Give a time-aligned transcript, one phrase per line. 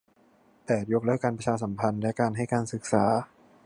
[0.65, 3.03] แปด ยกเลิกการประชาสัมพันธ์และการให้การศึกษา